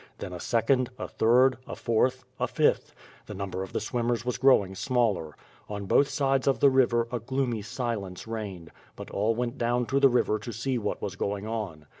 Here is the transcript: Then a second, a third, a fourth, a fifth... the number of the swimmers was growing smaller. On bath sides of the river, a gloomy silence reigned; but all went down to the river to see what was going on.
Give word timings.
Then 0.17 0.33
a 0.33 0.39
second, 0.39 0.89
a 0.97 1.07
third, 1.07 1.57
a 1.67 1.75
fourth, 1.75 2.23
a 2.39 2.47
fifth... 2.47 2.95
the 3.27 3.35
number 3.35 3.61
of 3.61 3.71
the 3.71 3.79
swimmers 3.79 4.25
was 4.25 4.39
growing 4.39 4.73
smaller. 4.73 5.35
On 5.69 5.85
bath 5.85 6.09
sides 6.09 6.47
of 6.47 6.59
the 6.59 6.71
river, 6.71 7.07
a 7.11 7.19
gloomy 7.19 7.61
silence 7.61 8.25
reigned; 8.25 8.71
but 8.95 9.11
all 9.11 9.35
went 9.35 9.59
down 9.59 9.85
to 9.85 9.99
the 9.99 10.09
river 10.09 10.39
to 10.39 10.51
see 10.51 10.79
what 10.79 11.03
was 11.03 11.15
going 11.15 11.45
on. 11.45 11.85